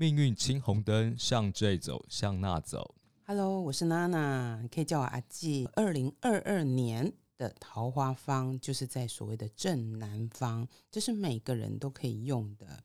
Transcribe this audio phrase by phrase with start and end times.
[0.00, 2.94] 命运青红灯，向这走，向那走。
[3.26, 5.68] Hello，我是娜娜，你可以叫我阿纪。
[5.74, 12.82] 二零二二年的桃花方就是在所谓的正南方，这是每个人都可以用的。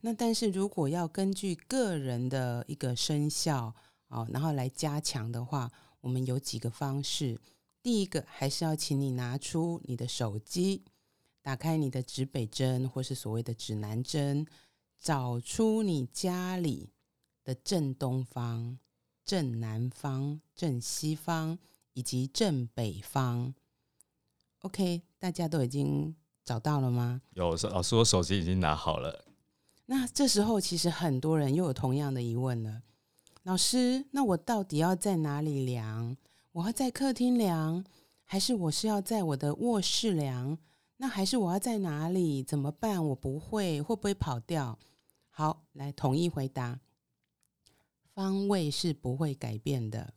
[0.00, 3.72] 那但是如果要根据个人的一个生肖
[4.08, 5.70] 啊，然后来加强的话，
[6.00, 7.38] 我们有几个方式。
[7.80, 10.82] 第一个还是要请你拿出你的手机，
[11.42, 14.44] 打开你的指北针或是所谓的指南针，
[15.00, 16.90] 找出你家里
[17.44, 18.78] 的正东方。
[19.24, 21.58] 正南方、正西方
[21.94, 23.52] 以及正北方。
[24.60, 26.14] OK，大家都已经
[26.44, 27.20] 找到了吗？
[27.34, 29.24] 有老师，我手机已经拿好了。
[29.86, 32.82] 那这时候其实很多人又有同样的疑问了。
[33.42, 36.16] 老师，那我到底要在哪里量？
[36.52, 37.84] 我要在客厅量，
[38.22, 40.56] 还是我是要在我的卧室量？
[40.98, 42.42] 那还是我要在哪里？
[42.42, 43.06] 怎么办？
[43.08, 44.78] 我不会，会不会跑掉？
[45.28, 46.80] 好，来统一回答。
[48.14, 50.14] 方位是不会改变的。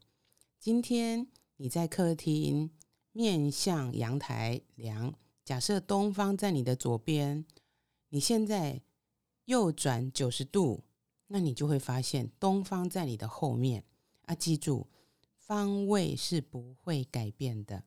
[0.58, 2.72] 今天你在客厅
[3.12, 7.46] 面向阳台量，假设东方在你的左边，
[8.08, 8.82] 你现在
[9.46, 10.86] 右转九十度，
[11.28, 13.84] 那你就会发现东方在你的后面
[14.28, 14.34] 啊。
[14.34, 14.88] 记住，
[15.36, 17.84] 方位是不会改变的。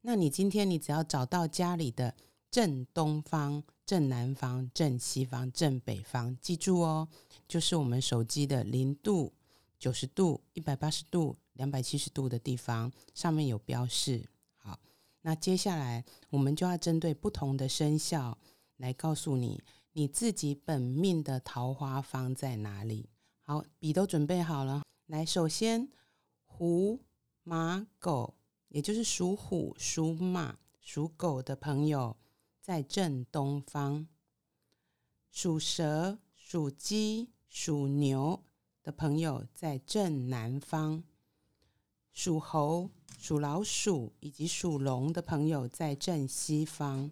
[0.00, 2.14] 那你今天你只要找到家里的
[2.54, 7.08] 正东方、正南方、正西方、正北方，记住哦，
[7.48, 9.32] 就是我们手机的零度。
[9.76, 14.28] 九十度、一百八十度、两百七十度的地方，上面有标示。
[14.54, 14.78] 好，
[15.22, 18.38] 那接下来我们就要针对不同的生肖
[18.76, 19.60] 来告诉你，
[19.94, 23.08] 你自己本命的桃花方在哪里。
[23.42, 24.84] 好，笔都准备好了。
[25.06, 25.88] 来，首先
[26.44, 27.00] 虎、
[27.42, 28.36] 马、狗，
[28.68, 32.16] 也就是属虎、属马、属狗的朋友
[32.64, 34.06] 在正东方；
[35.30, 38.42] 属蛇、属鸡、属牛。
[38.82, 41.02] 的朋友在正南方，
[42.12, 47.10] 属猴、属老鼠以及属龙的朋友在正西方，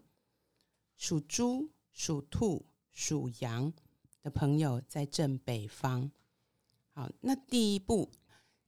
[0.98, 3.72] 属猪、属兔、属羊
[4.20, 6.10] 的朋友在正北方。
[6.90, 8.10] 好，那第一步，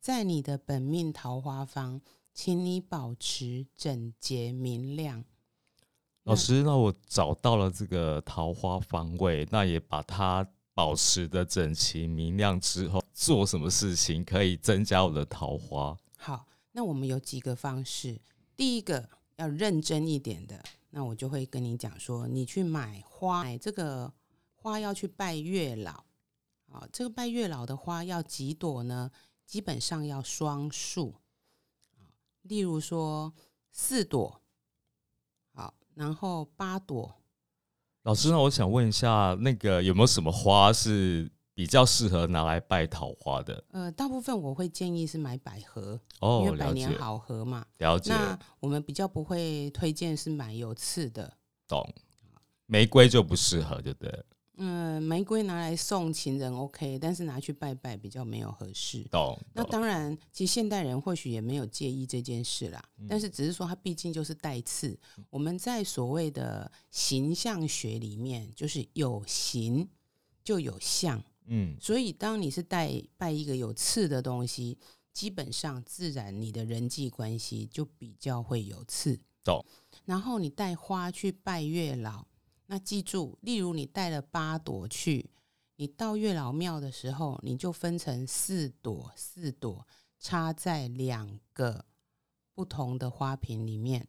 [0.00, 2.00] 在你的本命桃花方，
[2.32, 5.26] 请你保持整洁明亮。
[6.24, 10.46] 老师，那我找到了这个桃花方位，那也把它。
[10.76, 15.96] 保持的整齐明亮之后，做什么事情可以增加我的桃花？
[16.18, 18.20] 好，那我们有几个方式。
[18.56, 24.12] 第一个要认真一点的，那我就会跟你讲说，你去买花，买这个
[24.56, 25.92] 花要去拜月老。
[26.72, 29.08] 啊，这个拜月老的花要几朵呢？
[29.46, 31.14] 基本上要双数。
[32.42, 33.32] 例如说
[33.70, 34.42] 四朵，好，
[35.94, 37.14] 然后八朵。
[38.02, 43.64] 老师，那我想问一下，那个有没有什么花是比较适合拿来拜桃花的？
[43.70, 47.64] 呃，大部分我会建议是买百合，哦，因为百年好合嘛。
[47.78, 48.10] 了解。
[48.10, 51.32] 那我们比较不会推荐是买有刺的。
[51.66, 51.82] 懂。
[52.66, 54.24] 玫瑰就不适合，对不对？
[54.56, 59.02] 嗯，玫瑰拿来送情人 OK，但是拿去拜拜比较没有合适。
[59.10, 59.36] 懂。
[59.52, 64.96] 那当然，其实现代人或许也没有介意这件事啦，嗯但是只是说它毕竟就是带刺。
[65.28, 69.88] 我们在所谓的形象学里面，就是有形
[70.44, 71.20] 就有相。
[71.46, 74.78] 嗯，所以当你是带拜一个有刺的东西，
[75.12, 79.20] 基本上自然你的人际关系就比较会有刺。
[79.42, 79.64] 懂。
[80.04, 82.24] 然后你带花去拜月老。
[82.66, 85.30] 那记住，例如你带了八朵去，
[85.76, 89.86] 你到月老庙的时候，你就分成四朵，四朵
[90.18, 91.84] 插在两个
[92.54, 94.08] 不同的花瓶里面。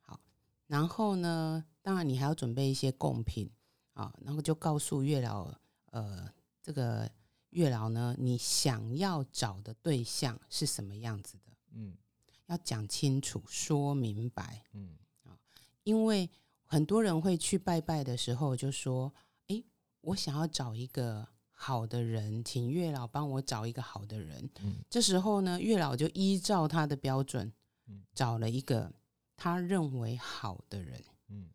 [0.00, 0.20] 好，
[0.66, 3.50] 然后呢，当然你还要准备一些贡品
[3.94, 5.50] 啊，然后就告诉月老，
[5.86, 6.30] 呃，
[6.62, 7.10] 这个
[7.50, 11.52] 月老呢，你想要找的对象是什么样子的？
[11.72, 11.96] 嗯，
[12.44, 14.64] 要讲清楚，说明白。
[14.74, 15.38] 嗯，啊，
[15.84, 16.28] 因为。
[16.70, 19.12] 很多人会去拜拜的时候就说
[19.48, 19.64] ：“哎，
[20.02, 24.50] 我想要找一个好的人，请月老帮我找一个好的人。
[24.60, 27.50] 嗯”这时候呢，月老就依照他的标准，
[28.14, 28.92] 找了一个
[29.34, 31.02] 他认为好的人。
[31.28, 31.48] 嗯，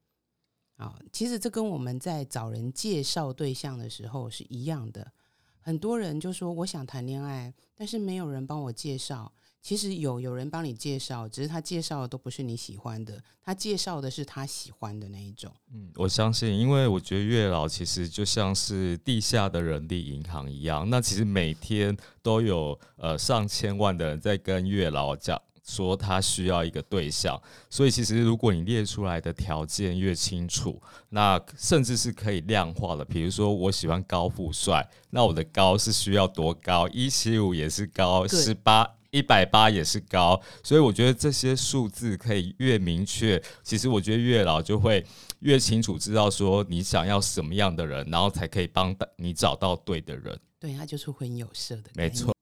[0.78, 5.14] 啊，其实这跟我们在找人介绍对象的时候是一样的。
[5.60, 9.32] 很多人就说：“我想谈恋爱，但是没有人帮我介绍。”
[9.63, 15.50] 其实有有人帮你介绍，只是他介绍的都不是你喜欢的，他介绍的是他喜欢的那一种。
[15.74, 33.06] 嗯，我相信，因为我觉得月老其实就像是地下的人力银行一样，那其实每天都有呃上千万的人在跟月老讲说他需要一个对象，所以其实如果你列出来的条件越清楚，那甚至是可以量化的。
[33.06, 36.86] 比如说，我喜欢高富帅，那我的高是需要多高？
[36.89, 43.42] 一七五也是高，十八一百八也是高，所以我觉得这些数字可以越明确。
[43.62, 45.06] 其实我觉得月老就会
[45.42, 50.38] 越清楚知道说你想要什么样的人，然后才可以帮你找到对的人。
[50.60, 52.33] 对他就是婚有色的，没错。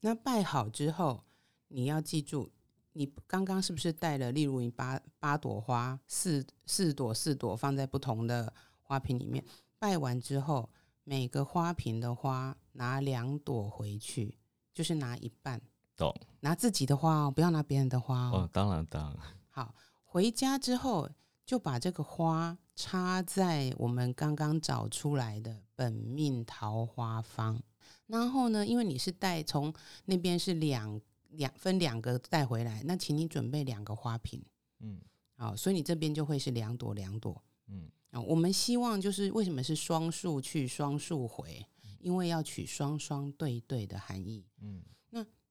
[0.00, 1.22] 那拜好之后，
[1.68, 2.50] 你要记住。
[2.94, 4.32] 你刚刚是不是带了？
[4.32, 9.44] 例如你八八朵花，四四朵四朵放在不同的花瓶里面，
[9.78, 10.68] 拜完之后，
[11.04, 14.34] 每个花瓶的花拿两朵回去，
[14.74, 15.60] 就是拿一半。
[15.98, 16.14] 懂？
[16.40, 18.30] 拿自己的花哦，不要拿别人的花哦。
[18.32, 19.16] 哦，当然当然。
[19.50, 19.74] 好，
[20.04, 21.10] 回家之后
[21.44, 27.60] 就把这个花插在我们刚刚找出来的本命桃花方。
[28.06, 29.74] 然后呢，因为你是带从
[30.06, 30.98] 那边是两。
[31.32, 34.42] 两分两个带回来，那请你准备两个花瓶，
[34.80, 34.98] 嗯，
[35.36, 41.62] 好，所以你这边就会是两朵两朵，嗯，啊，我们希望就是为什么是双数去双数回，
[41.98, 44.97] 因为要取双双对对的含义，嗯，那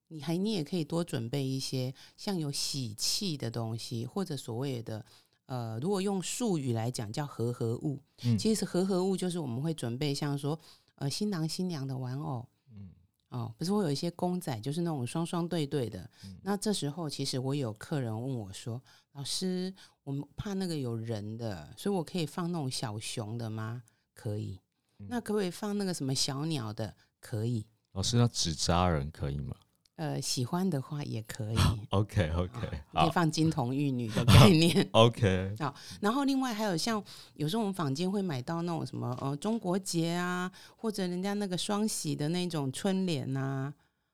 [0.08, 5.06] 你还你也可以多准备一些像有喜气的东西，或者所谓的
[5.46, 10.60] 呃，如果用术语来讲叫和合物，嗯，其实和合物就是我们会准备像说
[10.96, 12.48] 呃新郎新娘的玩偶。
[12.72, 12.90] 嗯
[13.30, 16.10] 哦，不是会有一些公仔，就是那种双双对对的。
[16.44, 18.82] 那这时候，其实我有客人问我说
[19.12, 23.84] ：“老师，我们怕那个有人的，所以我可以放那种小熊的吗？”
[24.16, 24.62] 可以。
[25.10, 26.96] 那可不可以放那个什么小鸟的？
[27.20, 27.66] 可以。
[27.92, 29.58] 老师，那纸扎人可以吗？
[29.98, 31.56] 呃，喜欢的话也可以。
[31.90, 32.60] OK OK，
[32.94, 34.88] 可以放金童玉女的概念。
[34.94, 35.74] OK， 好。
[36.00, 37.04] 然后另外还有像
[37.34, 43.74] 有时候我们坊间会买到那种什么呃中国结啊，或者人家那个双喜的那种春联呐，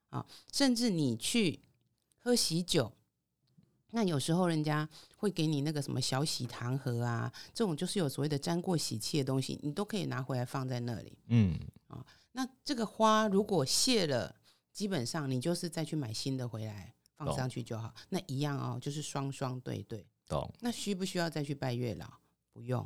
[0.10, 1.60] 啊，甚至你去
[2.18, 2.90] 喝喜酒，
[3.92, 4.88] 那有时候人家
[5.18, 11.18] 会给你那个什么小喜糖盒啊，这种就是有所谓的沾过喜气的东西，你都可以拿回来放在那里。
[11.28, 14.34] 嗯，啊，那这个花如果谢了。
[14.74, 20.06] 基本上你就是再去买新的回来放上去就好，那一样哦，就是双双对对。
[20.28, 20.52] 懂。
[20.60, 22.12] 那需不需要再去拜月老？
[22.52, 22.82] 不用。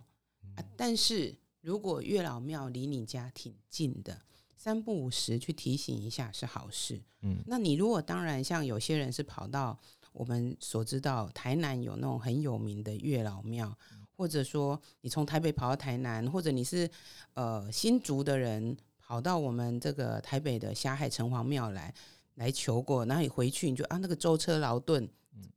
[0.55, 4.21] 啊，但是如果月老庙离你家挺近的，
[4.57, 7.01] 三不五时去提醒一下是好事。
[7.21, 7.41] 嗯。
[7.47, 9.79] 那你如果当然像有些人是跑到
[10.11, 13.73] 我们所知道台南有那种很有名的月老庙，
[14.11, 16.89] 或者说你从台北跑到台南，或者你是
[17.33, 18.77] 呃新竹的人。
[19.07, 21.93] 跑到我们这个台北的霞海城隍庙来
[22.35, 25.07] 来求过，然后你回去你就啊那个舟车劳顿，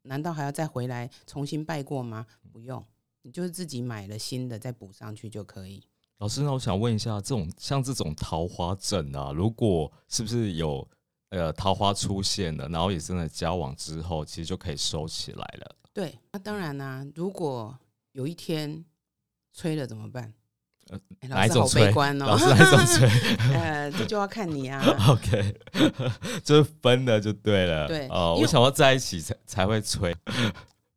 [0.02, 2.25] 难道还要再回来重新拜过吗？
[2.52, 2.85] 不用，
[3.23, 5.82] 你就是自己买了新的再补上去就可以。
[6.19, 10.88] 老师，那我想问一下，这种像这种桃花阵啊，如果是不是有
[11.31, 15.76] 呃桃花出现了，然后也真的交往之后，其实就可以收起来了？
[15.93, 17.76] 对，那当然啦，如果
[18.12, 18.85] 有一天
[19.53, 20.32] 吹了怎么办？
[21.28, 21.90] 哪一种催？
[22.19, 23.08] 老师哪一种催？
[23.54, 24.82] 呃，这就要看你啊。
[25.08, 25.54] OK，
[26.42, 27.87] 就是分的就对了。
[27.87, 30.16] 对哦，我想要在一起才才会吹。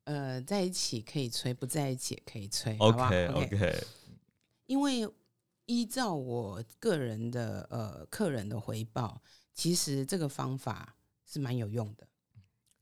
[0.05, 2.75] 呃，在一起可以吹，不在一起也可以吹。
[2.79, 3.83] OK OK。
[4.65, 5.07] 因为
[5.65, 9.21] 依照我个人的呃客人的回报，
[9.53, 10.95] 其实这个方法
[11.29, 12.07] 是蛮有用的。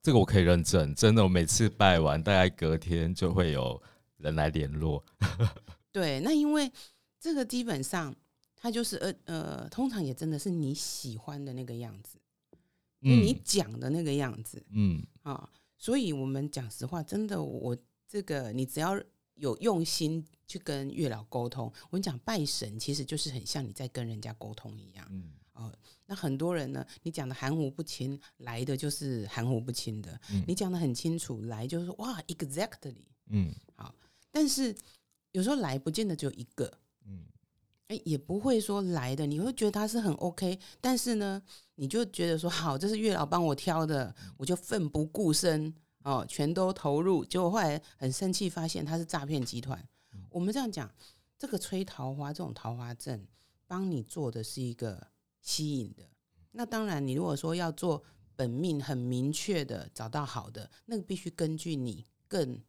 [0.02, 3.82] 这个我可以认证，真的，我每次拜完，大概隔天就会有
[4.18, 5.04] 人来联络。
[5.92, 6.72] 对，那因为。
[7.22, 8.16] 这个基本上，
[8.56, 12.18] 它就是呃呃，通常也真的是你喜欢的那个样子，
[13.00, 19.00] 你讲的那个样子，嗯啊，所以我们讲实话，真的，我这个你只要
[19.36, 25.72] 有用心去跟月老沟通，我们讲拜神其实就是很像你在跟人家沟通一样，嗯哦，
[26.08, 33.94] 那很多人呢，你讲的含糊不清，来的就是含糊不清的，你讲的很清楚，来就是哇，exactly，嗯，好，
[34.32, 34.76] 但是
[35.34, 36.81] 有时候来不见得只有一个。
[37.92, 41.42] 嗯，哎，也不会说来的，你会觉得他是很 OK，但是呢，
[41.76, 49.88] 你就觉得说好，这是月老帮我挑的，我就奋不顾身哦，全都投入，结果后来很生气，发现他是诈骗集团。
[50.30, 50.90] 我们这样讲，
[51.38, 53.28] 这个吹桃花这种桃花阵，
[53.68, 55.08] 帮你做的是一个
[55.42, 56.04] 吸引的。
[56.52, 58.02] 那当然，你如果说要做
[58.36, 62.62] 本命很明确的找到好的，那个必须根据你更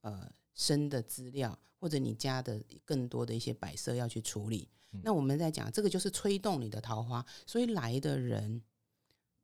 [0.00, 1.58] 呃深的资料。
[1.82, 4.68] 或者你家的更多的一些摆设要去处理，
[5.02, 8.62] 那我们在讲这个就是吹动你的桃花，所以来的人，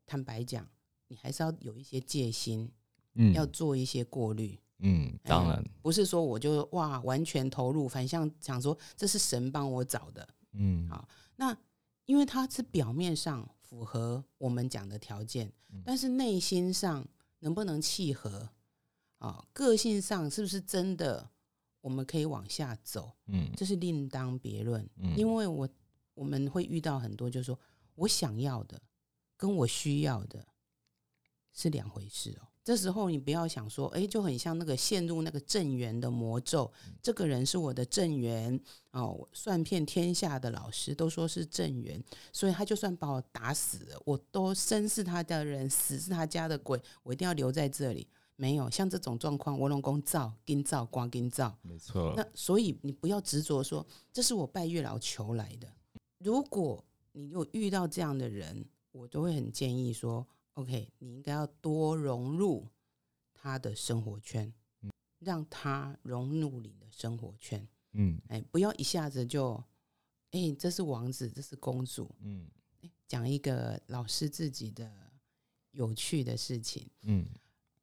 [0.07, 0.65] 坦白讲，
[1.09, 2.71] 你还是要有一些戒心，
[3.15, 11.59] 嗯，要做一些过滤，嗯，当然不是说我就哇完全投入，反向想说这是神帮我找的，嗯，好，那
[12.05, 15.53] 因为它是表面上符合我们讲的条件，
[15.85, 17.05] 但是内心上
[17.41, 18.49] 能不能契合
[19.19, 19.45] 啊？
[19.53, 21.29] 个性上是不是真的
[21.81, 23.13] 我们可以往下走？
[23.27, 24.89] 嗯这是另当别论。
[24.97, 25.69] 嗯，因为我
[26.15, 27.59] 我们会遇到很多，就是说
[27.95, 28.81] 我想要的
[29.37, 30.47] 跟我需要的
[31.53, 32.49] 是两回事哦。
[32.65, 36.71] 这时候你不要想说，哎，就很像那个陷入那个正缘的魔咒。
[37.01, 48.07] 这个人是我的正缘哦，算遍天下的老师都说是正缘，所以他就算把我打死了，我都生是他的人，死是他家的鬼，我一定要留在这里。
[48.41, 55.69] 没有像这种状况，我老公造、跟造、光跟造，没错，那所以你不要执着说这是我拜月老求来的。
[56.19, 62.65] 如果你有遇到这样的人，我都会很建议说，OK，你应该要多融入
[63.35, 64.53] 他的生活圈，
[65.19, 67.67] 让他融入你的生活圈。
[67.95, 69.61] 嗯哎，不要一下子就，
[70.31, 72.09] 哎，这是王子，这是公主。
[72.21, 72.49] 嗯
[72.83, 74.89] 哎讲一个老师自己的
[75.73, 76.89] 有趣的事情。
[77.03, 77.27] 嗯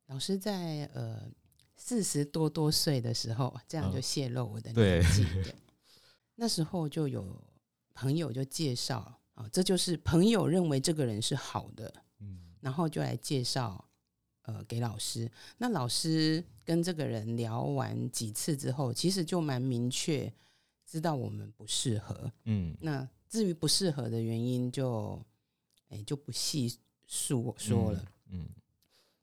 [0.07, 1.27] 老师在呃
[1.75, 5.23] 四十多多岁的时候，这样就嗯泄露我的年纪。
[5.43, 5.55] 对，
[6.35, 7.41] 那时候就有
[7.93, 13.83] 朋友就介绍啊，这就是朋友认为这个人是好的，嗯然后就来介绍
[14.43, 15.29] 呃给老师。
[15.57, 20.31] 那老师跟这个人聊完几次之后，其实就蛮明确
[20.85, 22.31] 知道我们不适合。
[22.45, 25.21] 嗯那至于不适合的原因就，
[25.89, 28.05] 哎就不细述说了。
[28.29, 28.47] 嗯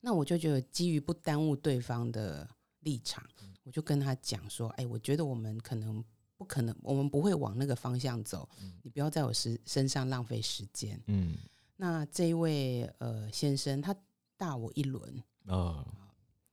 [0.05, 2.47] 那我就觉得基于不耽误对方的
[2.81, 3.25] 立场，
[3.63, 6.05] 我就跟他讲说：“哎，我觉得我们可能
[6.37, 8.49] 不可能，我们不会往那个方向走，
[8.83, 11.01] 你不要在我身身上浪费时间。
[11.07, 11.39] 嗯”
[11.79, 13.95] 那这一位呃先生，他
[14.37, 15.87] 大我一轮，哦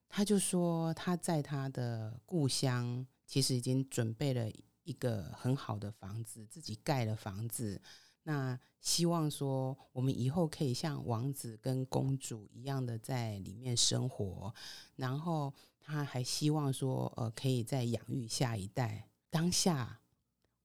[0.07, 4.47] 他就说他在他的故乡其实已经准备了
[4.83, 7.81] 一个很好的房子，自己盖了房子。
[8.29, 14.53] 那希望说我们以后可以像王子跟公主一样的在里面生活，
[14.95, 19.09] 然后他还希望说呃可以再养育下一代。
[19.31, 19.99] 当下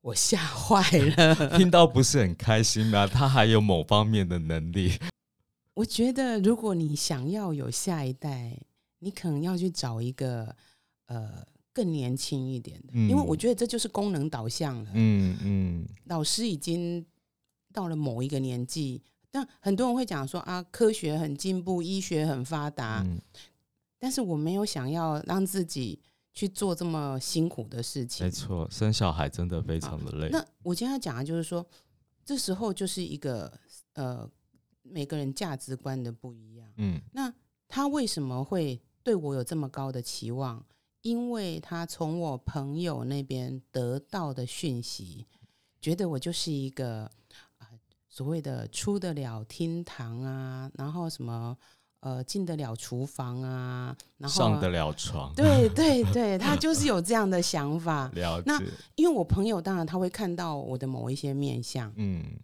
[0.03, 0.83] 我吓坏
[1.17, 3.07] 了， 听到不是很开心吗？
[3.07, 4.93] 他还有某方面的能力，
[5.73, 8.59] 我觉得如果你想要有下一代，
[8.99, 10.55] 你可能要去找一个
[11.07, 11.43] 呃
[11.73, 14.91] 更年轻一点的，嗯因为我觉得这就是功能导向了。
[14.93, 17.05] 嗯嗯老师已经
[17.75, 23.21] 到了某一个年纪，但很多人会讲说啊，科学很进步，医学很发达，嗯
[23.99, 25.99] 但是我没有想要让自己
[26.33, 28.31] 去做这么辛苦的事情没。
[28.31, 30.29] 错，生小孩真的非常的累。
[30.31, 31.67] 那我今天要讲的就是说，
[32.25, 33.53] 这时候就是一个
[33.95, 34.29] 呃，
[34.83, 36.69] 每个人价值观的不一样。
[36.77, 37.33] 嗯那
[37.67, 40.65] 他为什么会对我有这么高的期望？
[41.01, 45.27] 因为他从我朋友那边得到的讯息，
[45.81, 47.11] 觉得我就是一个
[47.54, 47.54] 啊、
[48.15, 51.59] 所谓的出得了厅堂啊，然后什么
[51.99, 58.09] 呃进得了厨房啊，然后上得了床，对对对，他就是有这样的想法。
[58.15, 58.57] 了那，
[58.95, 62.39] 因为我朋友当然他会看到我的某一些面相，嗯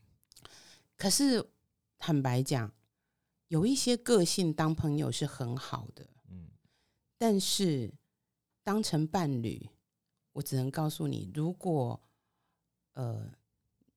[0.96, 1.48] 可是
[1.98, 2.68] 坦白讲，
[3.46, 6.48] 有一些个性当朋友是很好的，嗯
[7.16, 7.94] 但是
[8.64, 9.70] 当成伴侣，
[10.32, 12.02] 我只能告诉你，如果
[12.94, 13.30] 呃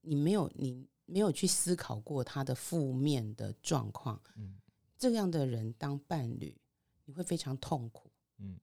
[0.01, 4.55] 你没有你没有去思考过他的负面的状况，嗯
[4.97, 6.55] 这样的人当伴侣，
[7.05, 8.57] 你会非常痛苦，嗯，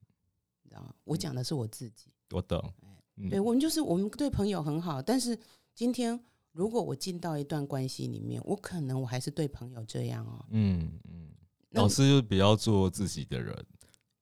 [0.62, 0.94] 你知道吗？
[1.04, 2.72] 我讲的是我自己，我懂。
[3.16, 5.38] 嗯对我们就是我们对朋友很好，但是
[5.74, 6.18] 今天
[6.52, 10.46] 如果我进到一段关系里面，我可能我还是对朋友这样哦。
[10.48, 11.28] 嗯嗯，
[11.72, 13.66] 老师就是比较做自己的人。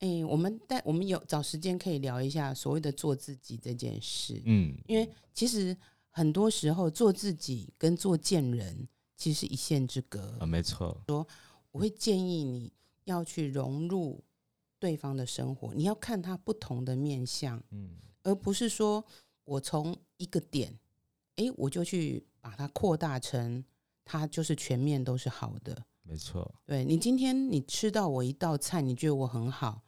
[0.00, 5.76] 哎，我们但我们有找时间可以聊一下所谓的做自己这件事，嗯，因为其实
[6.10, 10.36] 很多时候做自己跟做贱人其实是一线之隔。
[10.40, 11.02] 啊，没错。
[11.08, 11.26] 说
[11.70, 12.72] 我会建议你
[13.04, 14.22] 要去融入
[14.78, 19.04] 对方的生活，你要看他不同的面相，嗯而不是说
[19.44, 20.78] 我从一个点，
[21.36, 23.64] 哎，我就去把它扩大成
[24.04, 25.84] 它就是全面都是好的。
[26.02, 26.54] 没错。
[26.64, 29.82] 对你今天你吃到我一道菜，你觉得我很好，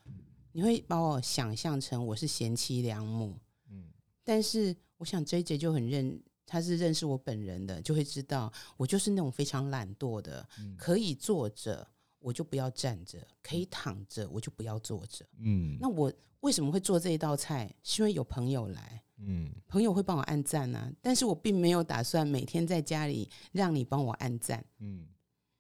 [0.53, 3.39] 你会把我想象成我是贤妻良母。
[3.69, 3.91] 嗯
[4.23, 11.89] 但是我想 J J 就很认，他是认识我本人的，就会知道我就是那种非常懒惰的，嗯可以坐着
[12.19, 15.25] 我就不要站着，可以躺着我就不要坐着。
[15.39, 17.75] 嗯那我为什么会做这一道菜？
[17.83, 24.63] 是因为有朋友来，嗯朋友会帮我按赞啊，但是我并没有打算每天在家里让你帮我按赞。
[24.81, 25.09] 嗯，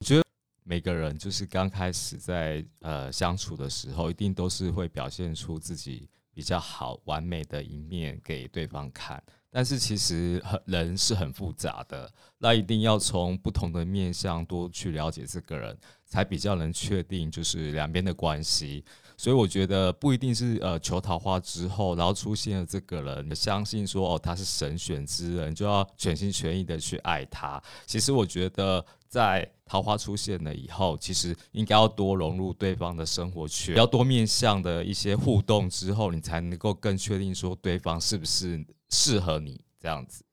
[0.00, 0.22] 我觉得
[0.64, 6.06] 每个人就是刚开始在呃相处的时候，一定都是会表现出自己
[6.40, 9.22] 比较好、完美的一面给对方看。
[9.50, 18.82] 但是其实很人是很复杂的，那一定要从不同的面向多去了解这个人，才比较能确定就是两边的关系。
[19.18, 27.62] 所以我觉得不一定是呃求桃花之后，然后出现了这个人，相信说哦他是神选之人，就要全心全意的去爱他。
[27.84, 40.24] 其实我觉得在桃花出现了以后，其实应该要多融入对方的生活圈，要多面向的一些互动之后，你才能够更确定说对方是不是适合你这样子。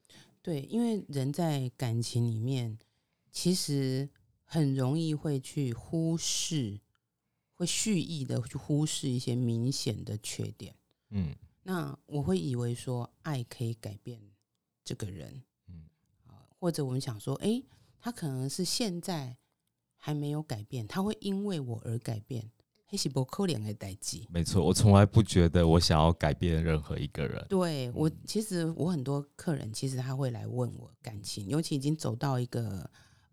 [0.42, 2.78] 对，因为人在感情里面，
[3.32, 4.08] 其实
[4.46, 6.80] 很容易会去忽视。
[7.60, 10.76] 会蓄意的去忽视一些明显的缺点，
[11.10, 14.22] 嗯，那我会以为说爱可以改变
[14.86, 15.88] 这个人，嗯
[16.28, 17.60] 啊，或者我们想说，哎，
[18.08, 19.36] 他可能是现在
[19.98, 22.50] 还没有改变，他会因为我而改变，
[22.86, 24.26] 黑喜伯扣脸的代际。
[24.32, 27.46] 没错，我从来不觉得我想要改变任何一个人。
[27.50, 32.90] 对我，其实我很多客人，其实他会来问我感情，尤其已经走到一个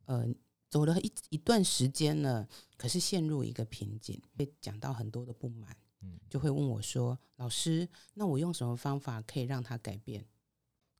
[0.07, 0.26] 呃。
[0.69, 10.26] 走了一一段时间了，可是陷入一个瓶颈，被讲到很多的不满，嗯，就会问我说：“老师，那我用什么方法可以让他改变？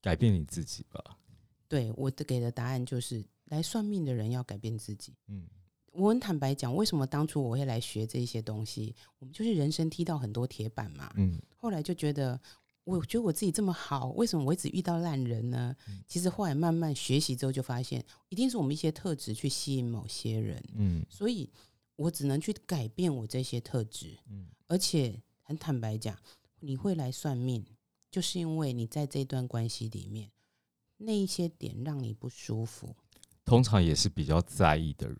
[0.01, 1.19] 改变你自己吧。”
[1.67, 5.15] 对我的给的答案就是：来算命的人要改变自己。
[5.29, 5.47] 嗯，
[5.93, 8.95] 我很坦白讲，为什么当初我会来学这些东西？
[9.19, 11.13] 我们就是人生踢到很多铁板嘛。
[11.17, 12.41] 嗯，后来就觉得。
[12.87, 15.75] 我觉得我自己这么好，为什么我一直遇到烂人呢？
[16.07, 20.63] 其实后来慢慢学习之后，就发现一定是我们一些特质去吸引某些人。
[20.75, 21.51] 嗯，所以
[21.97, 24.19] 我只能去改变我这些特质。
[24.29, 26.15] 嗯，而且很坦白讲，
[26.61, 27.65] 你会来算命，
[28.11, 30.31] 就是因为你在这段关系里面
[30.99, 32.95] 那一些点让你不舒服，
[33.45, 35.19] 通常也是比较在意的人。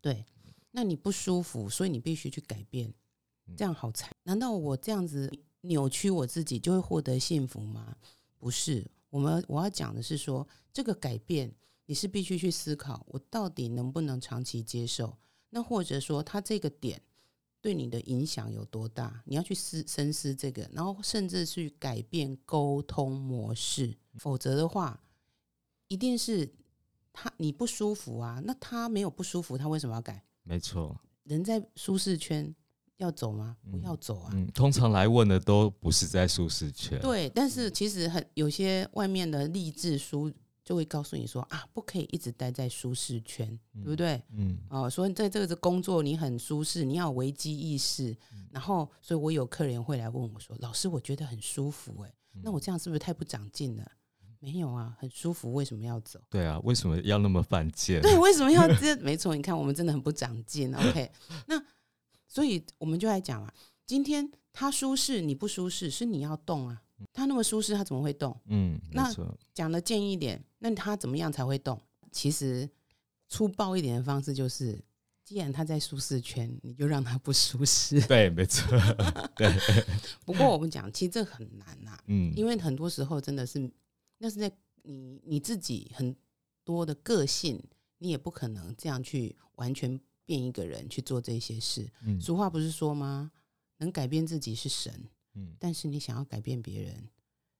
[0.00, 0.24] 对，
[0.70, 2.92] 那你不舒服，所以你必须去改变。
[3.56, 4.14] 这样好惨？
[4.22, 5.30] 难道我这样子？
[5.62, 7.94] 扭曲我自己就会获得幸福吗？
[8.38, 15.18] 不是，我们我要讲的是说，这个改变你是必须去思考，我到底能不能长期接受？
[15.50, 17.02] 那或者说，他这个点
[17.60, 19.22] 对你的影响有多大？
[19.26, 24.98] 你要去思深思这个，然后甚至去改变沟通模式，否则的话，
[25.88, 26.50] 一定是
[27.12, 28.40] 他你不舒服啊。
[28.44, 30.22] 那他没有不舒服，他为什么要改？
[30.42, 32.54] 没错，人在舒适圈。
[33.00, 33.56] 要走吗？
[33.70, 34.30] 不要走啊！
[34.34, 37.00] 嗯，通常来问的都不是在舒适圈。
[37.00, 40.30] 对，但是其实很有些外面的励志书
[40.62, 44.22] 就会告诉你说啊，不可以一直待在舒适圈，对不对？
[44.32, 48.14] 嗯，哦，所以在这个工作你很舒适，你要有危机意识。
[48.50, 53.92] 然后，所以我有客人会来问我说：“老师，我觉得很舒服，哎，那我这样是不是太不长进了？”
[54.40, 56.20] 没有啊，很舒服，为什么要走？
[56.28, 58.02] 对啊，为什么要那么犯贱？
[58.02, 58.96] 对，为什么要 这？
[58.96, 60.74] 没错，你看我们真的很不长进。
[60.76, 61.10] OK，
[61.46, 61.62] 那。
[62.32, 63.52] 所以我们就来讲啊，
[63.84, 66.80] 今天他舒适，你不舒适，是你要动啊。
[67.12, 68.38] 他那么舒适，他怎么会动？
[68.46, 69.12] 嗯，那
[69.52, 71.80] 讲的建议一点，那他怎么样才会动？
[72.12, 72.70] 其实
[73.26, 74.80] 粗暴一点的方式就是，
[75.24, 78.00] 既然他在舒适圈，你就让他不舒适。
[78.06, 78.78] 对，没错。
[79.34, 79.52] 对。
[80.24, 81.98] 不过我们讲，其实这很难呐。
[82.06, 82.32] 嗯。
[82.36, 83.68] 因为很多时候真的是，
[84.22, 84.52] 那是在
[84.82, 86.14] 你你自己很
[86.62, 87.60] 多的个性，
[87.98, 90.00] 你也不可能这样去完全。
[90.26, 93.32] 变一个人去做这些事，俗话不是说吗？
[93.78, 97.10] 能改变自己是神，嗯，但是你想要改变别人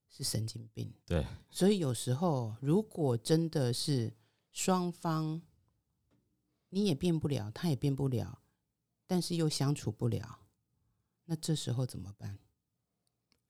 [0.09, 0.95] 是神经病。
[1.05, 4.13] 对，所以有时候如果真的是
[4.53, 5.43] 双方
[6.69, 8.41] 你也变不了，他也变不了，
[9.05, 10.47] 但是又相处不了，
[11.25, 12.39] 那这时候怎么办？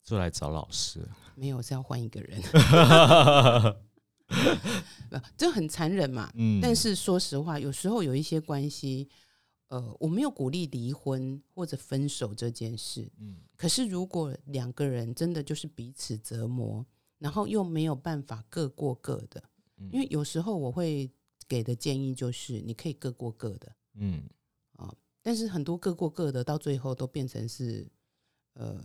[0.02, 1.00] 就来找老师。
[1.34, 2.40] 没有，是要换一个人。
[5.36, 6.30] 这很残忍嘛。
[6.34, 9.08] 嗯，但是说实话，有时候有一些关系，
[9.68, 13.10] 呃，我没有鼓励离婚或者分手这件事。
[13.18, 16.86] 嗯，可是如果两个人真的就是彼此折磨，
[17.18, 19.42] 然后又没有办法各过各的，
[19.90, 21.10] 因为有时候我会
[21.48, 23.74] 给的建议就是，你可以各过各的。
[23.94, 24.22] 嗯，
[24.76, 27.90] 啊，但是很多各过各的，到最后都变成是，
[28.52, 28.80] 呃。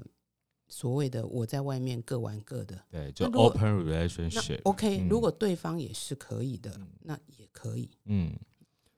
[0.67, 4.59] 所谓的我在外面各玩各的，对，就 open relationship。
[4.63, 7.89] OK，如果对方也是可以的，那也可以。
[8.05, 8.33] 嗯，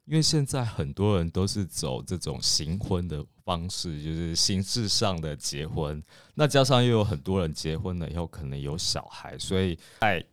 [0.05, 6.01] 因为现在很多人都是走这种行婚的方式，就是形式上的结婚。
[6.35, 10.25] 那加上又有很多人结婚了以后可能有小孩，所以在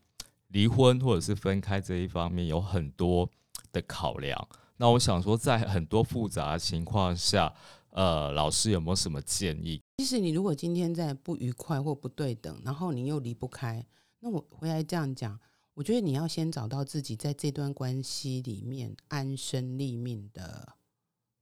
[0.49, 3.29] 离婚或者是分开这一方面有很多
[3.73, 4.49] 的考量。
[4.77, 7.53] 那我想说，在很多复杂的情况下。
[7.95, 9.81] 呃，老师有没有什么建议？
[9.99, 13.87] 其实你如果今天在不愉快或不对等，然后你又离不开，
[14.19, 15.39] 那我回来这样讲，
[15.75, 20.75] 我觉得你要先找到自己在这段关系里面安身立命的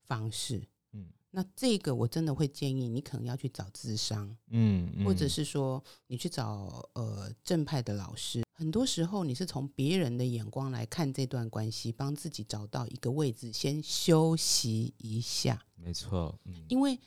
[0.03, 0.61] 方式。
[0.91, 8.43] 嗯，那这个我真的会建议你可能要去找智商，嗯，嗯或者是说你去找呃正派的老师。
[8.63, 15.61] 很多时候你是从别人的眼光来看这段关系，帮自己找到一个位置，先休息一下。
[15.75, 16.97] 没错，嗯因为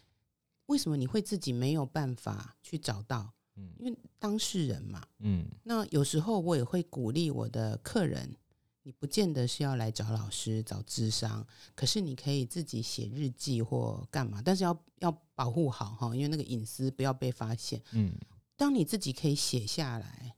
[0.66, 3.32] 为什么你会自己没有办法去找到？
[3.56, 5.02] 嗯因为当事人嘛。
[5.20, 8.36] 嗯那有时候我也会鼓励我的客人，
[8.82, 17.82] 你不见得是要来找老师找智商，可是你可以自己写日记或干嘛，但是要要保护好哈，因为那个隐私不要被发现。
[17.92, 18.12] 嗯
[18.58, 20.35] 当你自己可以写下来，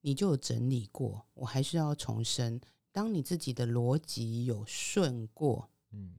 [0.00, 1.26] 你就有整理过。
[1.34, 2.60] 我还是要重申，
[2.92, 6.14] 当你自己的逻辑有顺过，嗯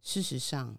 [0.00, 0.78] 事实上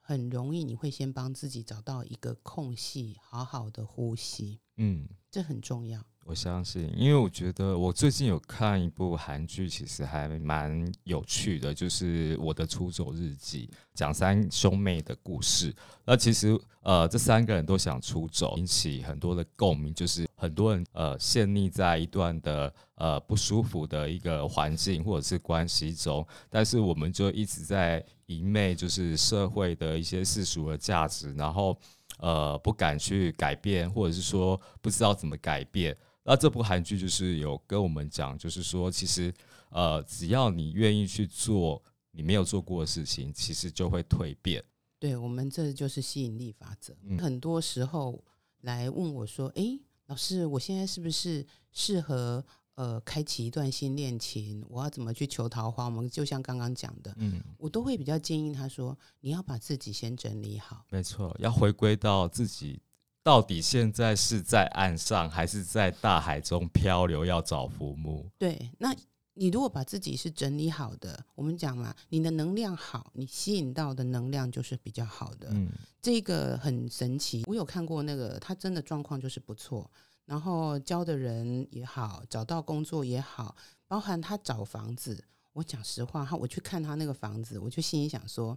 [0.00, 5.08] 很容易，你会先帮自己找到一个空隙，好好的呼吸，嗯。
[5.30, 6.02] 这很重要。
[6.28, 15.74] 我相信，因为我觉得我最近有看一部韩剧，其实还蛮有趣的，就是《我的出走日记》，讲三兄妹的故事。
[16.04, 31.74] 那其实呃，这三个人都想出走，引起很多的共鸣，就是很多人呃陷溺在一段的呃不舒服的一个环境或者是关系中，但是我们就一直在一昧就是社会的一些世俗的价值，然后
[32.18, 35.96] 呃不敢去改变，或者是说不知道怎么改变。
[36.28, 39.32] 那这部韩剧就是有跟我们讲，就是说其实
[39.70, 44.62] 呃只要你愿意去做你没有做过的事情，其实就会蜕变。
[44.98, 46.94] 对我们这就是吸引力法则。
[47.04, 48.22] 嗯很多时候
[48.60, 54.62] 来问我说：“诶，老师，我现在是不是适合呃开启一段新恋情？
[54.68, 60.84] 我要怎么去求桃花？”我们就像刚刚讲的，嗯，我都会比较建议他说：“你要把自己先整理好。
[60.90, 62.80] 没错，要回归到自己
[63.28, 68.26] 到底现在是在岸上还是在大海中漂流，要找浮木。
[68.38, 68.96] 对，那
[69.34, 75.48] 你如果把自己是整理好的，我们讲嘛，你的能量好，你吸引到的能量就是比较好的。
[75.50, 75.68] 嗯
[76.00, 79.90] 这个很神奇，我有看过那个，他真的状况就是不错，
[80.24, 83.54] 然后教的人也好，找到工作也好，
[83.86, 85.22] 包含他找房子。
[85.52, 88.56] 我讲实话，他我去看他那个房子，我就心里想说，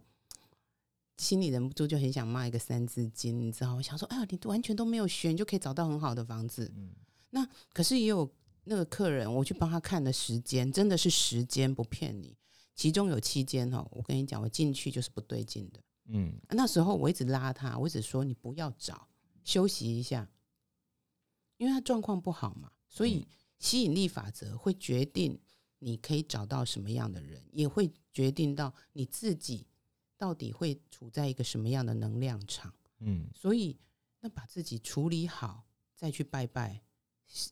[1.21, 3.75] 心里忍不住就很想骂一个三字经，你知道？
[3.75, 6.69] 我想说，哎呀，你完全都没有学，你就可以找到很好的房子。
[6.75, 6.91] 嗯
[7.29, 8.29] 那可是也有
[8.63, 12.35] 那个客人，我去帮他看的时间，真的是时间不骗你，
[12.73, 15.79] 其中有七间哦，我跟你讲，我进去就是不对劲的。
[16.07, 19.07] 嗯那时候我一直拉他，我一直说你不要找，
[19.43, 20.27] 休息一下，
[21.57, 23.27] 因为他状况不好嘛，所以
[23.59, 25.39] 吸引力法则会决定
[25.77, 29.67] 你可以找到什么样的人，也会决定到你自己
[30.21, 32.71] 到底会处在一个什么样的能量场。
[32.99, 33.75] 嗯所以，
[34.19, 36.79] 那把自己处理好，再去拜拜，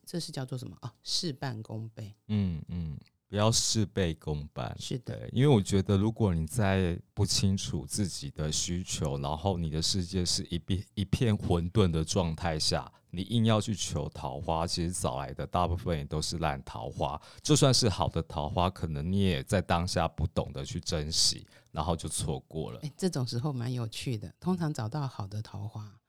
[0.06, 0.94] 这是叫做什么啊？
[1.02, 2.16] 事半功倍。
[2.28, 2.96] 嗯嗯，
[3.30, 4.76] 不要事倍功半。
[4.80, 17.22] 是的，因为我觉得，如果你在不清楚自己的需求，然后你的世界是一片一片混沌的状态下，你硬要去求桃花，其实找来的大部分也都是烂桃花。
[17.44, 22.80] 就算是好的桃花，可能你也在当下不懂得去珍惜，然后就错过了。
[22.82, 24.34] 哎，这种时候蛮有趣的。
[24.40, 26.00] 通常找到好的桃花，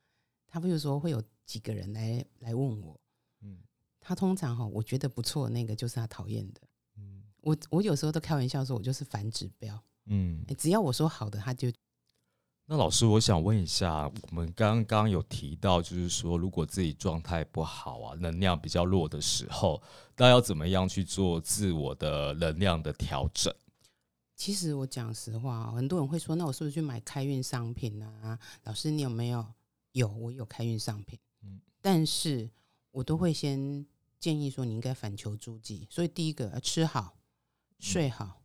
[0.49, 2.99] 他比如说会有几个人来来问我，
[3.43, 3.59] 嗯
[4.01, 6.63] 他通常哈，我觉得不错，那个就是他讨厌的。
[7.43, 9.83] 嗯我我有时候都开玩笑说，我就是反指标。
[10.07, 11.71] 嗯哎，只要我说好的，他就
[12.67, 19.83] 那老师，我想问一下，我们刚刚有提到，就是说，如果自己状态不好啊，能量比较弱的时候，
[20.17, 23.53] 那要怎么样去做自我的能量的调整？
[24.37, 28.39] 其实我讲实话哦，很多人会说，那我是不是去买开运商品啊？
[28.65, 29.45] 老师，你有没有？
[29.93, 31.19] 有，我有开运商品。
[31.43, 32.49] 嗯但是
[32.93, 33.85] 我都会先
[34.19, 35.89] 建议说，你应该反求诸己。
[35.91, 37.17] 所以第一个，呃吃好、
[37.81, 38.43] 睡好、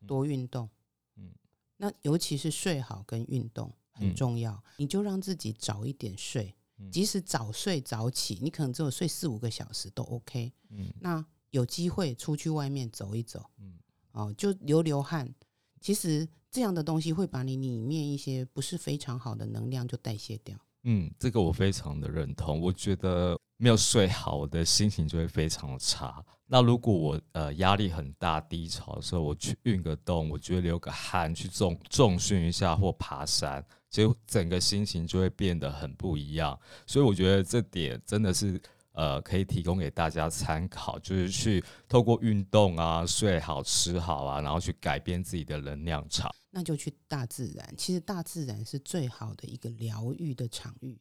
[0.00, 0.68] 嗯多运动。
[1.16, 1.30] 嗯
[1.76, 10.52] 那尤其是睡好跟运动很嗯重要，你就让自己早一点睡，嗯即使早睡早起，你可能只有睡四五个小时都 OK。
[10.70, 13.78] 嗯那有机会出去外面走一走，嗯
[14.12, 15.32] 哦，就流流汗。
[15.80, 20.58] 其实这样的东西会把你里面一些不是非常好的能量就代谢掉。
[20.82, 22.60] 嗯，这个我非常的认同。
[22.60, 26.24] 我觉得没有睡好，我的心情就会非常的差。
[26.50, 36.58] 那如果我呃压力很大、低潮的时候，我去运个动，我觉得流个汗，去重重训一下或爬山，其实整个心情就会变得很不一样。
[36.86, 38.58] 所以我觉得这点真的是
[38.92, 46.34] 呃可以提供给大家参考，就是去透过运动啊、睡好、吃好啊，然后去改变自己的能量场。
[46.50, 47.74] 那就去大自然。
[47.76, 50.98] 其实大自然是最好的一个疗愈的场域，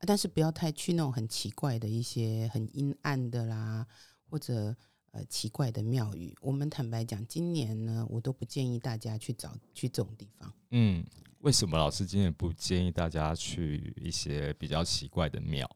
[0.00, 3.86] 但是不要太去那种很奇怪的一些很阴暗的啦，
[4.28, 4.76] 或者
[5.12, 6.36] 呃奇怪的庙宇。
[6.40, 10.52] 我们坦白讲，今年呢，我都不建议大家去找去这种地方。
[10.70, 11.04] 嗯
[11.40, 15.68] 为什么老师今年不建议大家去一些比较奇怪的庙？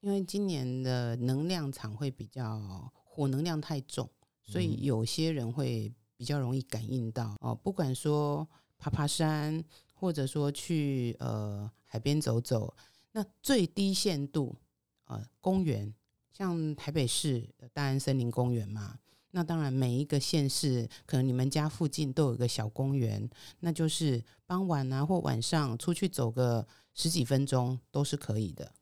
[0.00, 4.08] 因为今年的能量场会比较火能量太重，
[4.44, 7.52] 所以有些人会比较容易感应到哦。
[7.52, 8.48] 不管说
[8.78, 12.72] 爬爬山，或者说去呃海边走走，
[13.10, 14.54] 那最低限度
[15.06, 15.92] 呃公园，
[16.38, 18.96] 像台北市的大安森林公园嘛。
[19.32, 28.72] 那当然，每一个县市可能你们家附近都有一个小公园，那就是傍晚啊或晚上出去走个十几分钟都是可以的。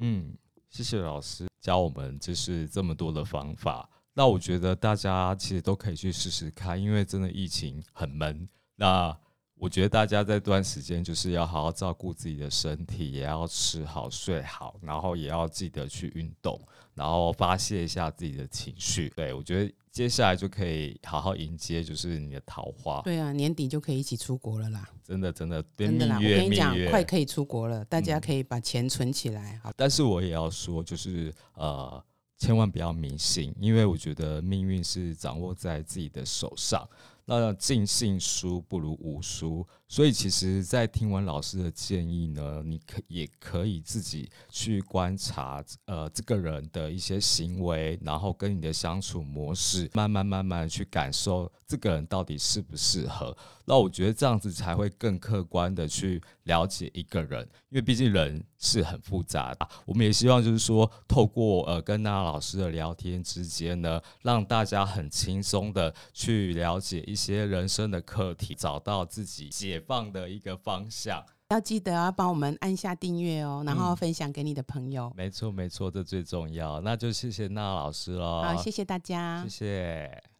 [0.00, 0.36] 嗯，
[0.68, 3.88] 谢谢老师教我们就是这么多的方法。
[4.12, 8.46] 那我觉得大家其实都可以去试试看，因为真的疫情很闷。
[8.74, 9.16] 那
[9.54, 16.60] 我觉得大家在这段时间就是要好好照顾自己的身体，也要吃好睡好，然后也要记得去运动，
[16.98, 19.08] 然后发泄一下自己的情绪。
[19.16, 23.00] 对我觉得接下来就可以好好迎接，就是你的桃花。
[23.02, 24.88] 对啊，年底就可以一起出国了啦！
[25.04, 26.16] 真的真的，真的啦！
[26.16, 29.58] 我跟你讲快可以出国了，大家可以把钱存起来。
[29.62, 32.04] 好，但是我也要说，就是呃，
[32.36, 36.86] 千万不要迷信，因为我觉得命运是掌握在自己的手上。
[37.30, 53.36] 那尽信书不如无书，所以其实，在听完老师的建议呢，你可也可以自己去观察，呃，这个人的一些行为，然后跟你的相处模式，慢慢慢慢去感受这个人到底适不适合。
[53.66, 59.68] 那我觉得这样子才会更客观的去了解一个人，因为毕竟人是很复杂的。
[59.86, 71.24] 我们也希望就是说，透过呃跟娜娜老师的聊天之间呢，让大家很轻松的去了解一些人生的课题，找到自己解放的一个方向。
[71.50, 75.10] 要记得要帮我们按下订阅哦，然后嗯分享给你的朋友。
[75.16, 76.78] 没错，没错，这最重要。
[76.82, 80.37] 那就谢谢娜娜老师喽，好，谢谢大家谢谢。